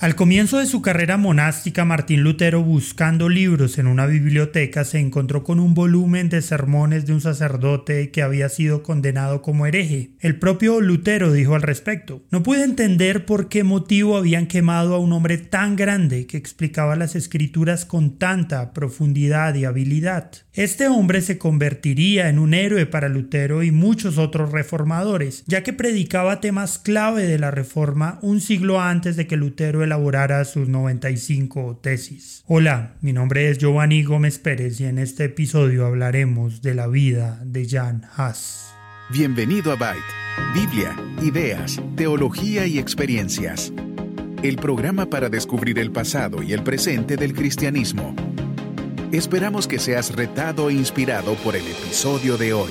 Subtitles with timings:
[0.00, 5.44] Al comienzo de su carrera monástica, Martín Lutero, buscando libros en una biblioteca, se encontró
[5.44, 10.12] con un volumen de sermones de un sacerdote que había sido condenado como hereje.
[10.20, 14.98] El propio Lutero dijo al respecto, no pude entender por qué motivo habían quemado a
[14.98, 20.30] un hombre tan grande que explicaba las escrituras con tanta profundidad y habilidad.
[20.54, 25.74] Este hombre se convertiría en un héroe para Lutero y muchos otros reformadores, ya que
[25.74, 31.80] predicaba temas clave de la reforma un siglo antes de que Lutero elaborara sus 95
[31.82, 32.44] tesis.
[32.46, 37.40] Hola, mi nombre es Giovanni Gómez Pérez y en este episodio hablaremos de la vida
[37.44, 38.72] de Jan Haas.
[39.10, 43.72] Bienvenido a Byte, Biblia, ideas, teología y experiencias.
[44.42, 48.14] El programa para descubrir el pasado y el presente del cristianismo
[49.12, 52.70] Esperamos que seas retado e inspirado por el episodio de hoy.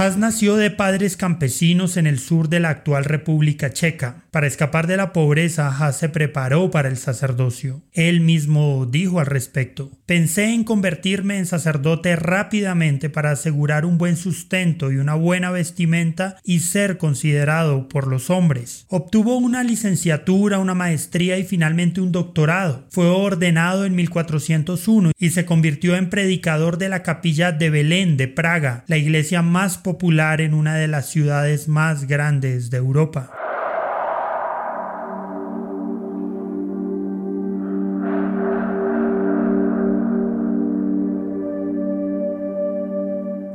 [0.00, 4.24] Haas nació de padres campesinos en el sur de la actual República Checa.
[4.30, 7.82] Para escapar de la pobreza, Haas se preparó para el sacerdocio.
[7.92, 14.16] Él mismo dijo al respecto, pensé en convertirme en sacerdote rápidamente para asegurar un buen
[14.16, 18.86] sustento y una buena vestimenta y ser considerado por los hombres.
[18.88, 22.86] Obtuvo una licenciatura, una maestría y finalmente un doctorado.
[22.90, 28.26] Fue ordenado en 1401 y se convirtió en predicador de la capilla de Belén de
[28.26, 33.39] Praga, la iglesia más popular en una de las ciudades más grandes de Europa.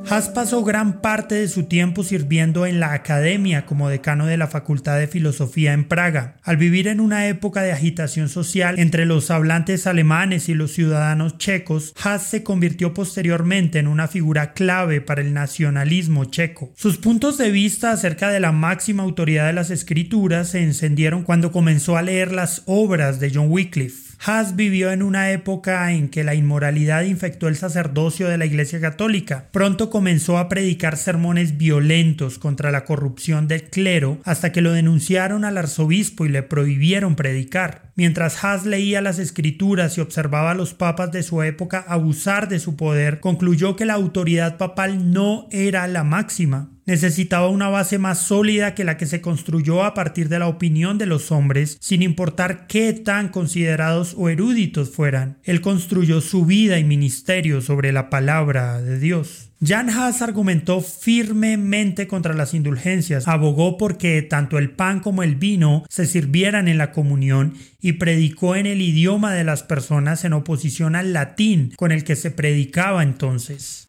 [0.08, 4.46] Haas pasó gran parte de su tiempo sirviendo en la academia como decano de la
[4.46, 6.38] Facultad de Filosofía en Praga.
[6.44, 11.40] Al vivir en una época de agitación social entre los hablantes alemanes y los ciudadanos
[11.40, 16.72] checos, Haas se convirtió posteriormente en una figura clave para el nacionalismo checo.
[16.76, 21.52] Sus puntos de vista acerca de la máxima autoridad de las escrituras se encendieron cuando
[21.52, 24.05] comenzó a leer las obras de John Wycliffe.
[24.24, 28.80] Haas vivió en una época en que la inmoralidad infectó el sacerdocio de la Iglesia
[28.80, 29.48] Católica.
[29.52, 35.46] Pronto comenzó a predicar sermones violentos contra la corrupción del clero hasta que lo denunciaron
[35.46, 37.92] al arzobispo y le prohibieron predicar.
[37.96, 42.60] Mientras Haas leía las escrituras y observaba a los papas de su época abusar de
[42.60, 48.20] su poder, concluyó que la autoridad papal no era la máxima necesitaba una base más
[48.20, 52.02] sólida que la que se construyó a partir de la opinión de los hombres, sin
[52.02, 55.38] importar qué tan considerados o eruditos fueran.
[55.44, 59.52] Él construyó su vida y ministerio sobre la palabra de Dios.
[59.66, 65.86] Jan Haas argumentó firmemente contra las indulgencias, abogó porque tanto el pan como el vino
[65.90, 70.96] se sirvieran en la comunión y predicó en el idioma de las personas en oposición
[70.96, 73.88] al latín con el que se predicaba entonces.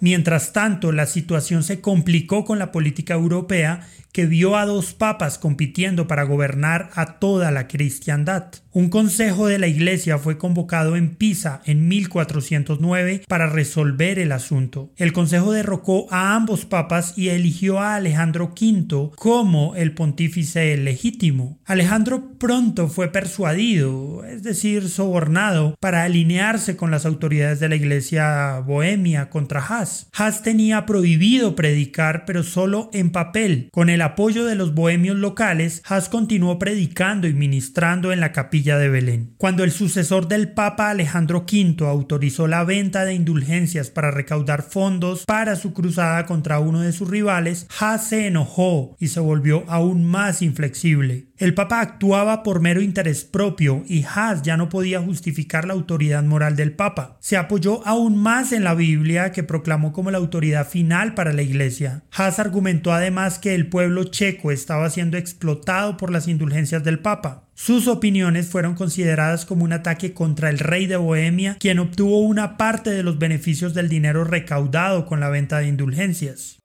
[0.00, 5.38] Mientras tanto, la situación se complicó con la política europea que vio a dos papas
[5.38, 8.46] compitiendo para gobernar a toda la cristiandad.
[8.70, 14.92] Un consejo de la Iglesia fue convocado en Pisa en 1409 para resolver el asunto.
[14.96, 21.58] El consejo derrocó a ambos papas y eligió a Alejandro V como el pontífice legítimo.
[21.64, 28.60] Alejandro pronto fue persuadido, es decir, sobornado, para alinearse con las autoridades de la Iglesia
[28.60, 29.83] bohemia contra Haas.
[30.12, 33.68] Haas tenía prohibido predicar, pero solo en papel.
[33.72, 38.78] Con el apoyo de los bohemios locales, Haas continuó predicando y ministrando en la capilla
[38.78, 39.34] de Belén.
[39.36, 45.24] Cuando el sucesor del Papa Alejandro V autorizó la venta de indulgencias para recaudar fondos
[45.24, 50.04] para su cruzada contra uno de sus rivales, Haas se enojó y se volvió aún
[50.04, 51.26] más inflexible.
[51.36, 56.22] El Papa actuaba por mero interés propio y Haas ya no podía justificar la autoridad
[56.22, 57.16] moral del Papa.
[57.18, 61.42] Se apoyó aún más en la Biblia que proclamó como la autoridad final para la
[61.42, 62.04] Iglesia.
[62.12, 67.48] Haas argumentó además que el pueblo checo estaba siendo explotado por las indulgencias del Papa.
[67.54, 72.56] Sus opiniones fueron consideradas como un ataque contra el rey de Bohemia, quien obtuvo una
[72.56, 76.63] parte de los beneficios del dinero recaudado con la venta de indulgencias.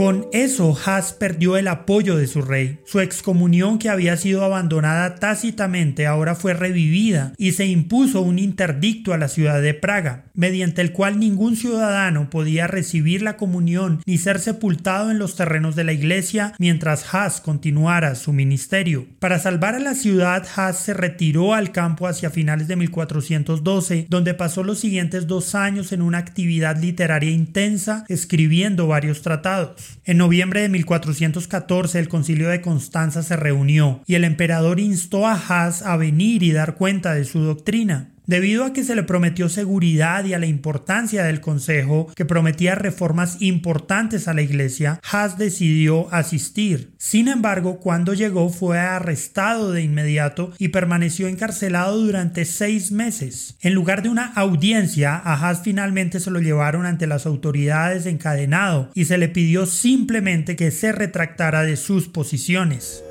[0.00, 2.78] Con eso, Haas perdió el apoyo de su rey.
[2.86, 9.12] Su excomunión que había sido abandonada tácitamente ahora fue revivida y se impuso un interdicto
[9.12, 14.16] a la ciudad de Praga, mediante el cual ningún ciudadano podía recibir la comunión ni
[14.16, 19.06] ser sepultado en los terrenos de la iglesia mientras Haas continuara su ministerio.
[19.18, 24.32] Para salvar a la ciudad, Haas se retiró al campo hacia finales de 1412, donde
[24.32, 29.98] pasó los siguientes dos años en una actividad literaria intensa, escribiendo varios tratados.
[30.06, 35.34] En noviembre de 1414 el concilio de Constanza se reunió y el emperador instó a
[35.34, 38.08] Haas a venir y dar cuenta de su doctrina.
[38.30, 42.76] Debido a que se le prometió seguridad y a la importancia del Consejo, que prometía
[42.76, 46.92] reformas importantes a la Iglesia, Haas decidió asistir.
[46.96, 53.56] Sin embargo, cuando llegó fue arrestado de inmediato y permaneció encarcelado durante seis meses.
[53.62, 58.92] En lugar de una audiencia, a Haas finalmente se lo llevaron ante las autoridades encadenado
[58.94, 63.02] y se le pidió simplemente que se retractara de sus posiciones.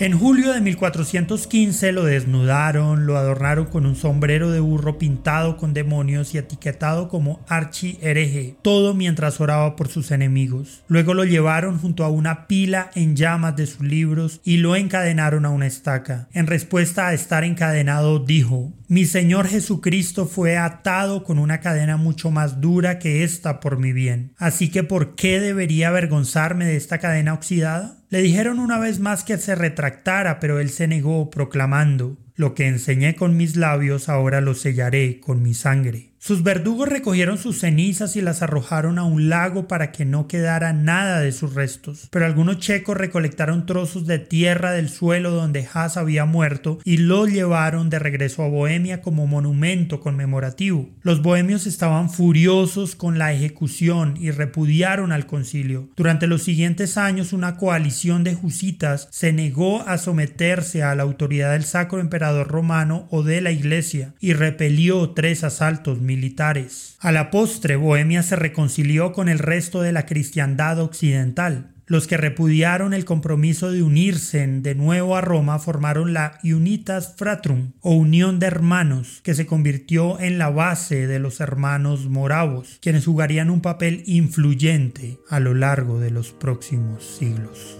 [0.00, 5.74] En julio de 1415 lo desnudaron, lo adornaron con un sombrero de burro pintado con
[5.74, 10.82] demonios y etiquetado como archi hereje, todo mientras oraba por sus enemigos.
[10.88, 15.44] Luego lo llevaron junto a una pila en llamas de sus libros y lo encadenaron
[15.44, 16.28] a una estaca.
[16.32, 22.30] En respuesta a estar encadenado dijo, mi Señor Jesucristo fue atado con una cadena mucho
[22.30, 24.32] más dura que esta por mi bien.
[24.38, 27.99] Así que ¿por qué debería avergonzarme de esta cadena oxidada?
[28.10, 32.66] Le dijeron una vez más que se retractara, pero él se negó, proclamando Lo que
[32.66, 36.09] enseñé con mis labios ahora lo sellaré con mi sangre.
[36.22, 40.74] Sus verdugos recogieron sus cenizas y las arrojaron a un lago para que no quedara
[40.74, 42.08] nada de sus restos.
[42.10, 47.26] Pero algunos checos recolectaron trozos de tierra del suelo donde Haas había muerto y lo
[47.26, 50.90] llevaron de regreso a Bohemia como monumento conmemorativo.
[51.00, 55.88] Los bohemios estaban furiosos con la ejecución y repudiaron al concilio.
[55.96, 61.52] Durante los siguientes años una coalición de jusitas se negó a someterse a la autoridad
[61.52, 66.96] del Sacro Emperador Romano o de la Iglesia y repelió tres asaltos militares.
[66.98, 71.70] A la postre, Bohemia se reconcilió con el resto de la cristiandad occidental.
[71.86, 77.72] Los que repudiaron el compromiso de unirse de nuevo a Roma formaron la Unitas Fratrum
[77.80, 83.06] o Unión de Hermanos, que se convirtió en la base de los hermanos moravos, quienes
[83.06, 87.79] jugarían un papel influyente a lo largo de los próximos siglos.